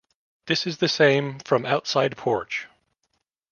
[0.47, 2.65] This is the same from outside porch.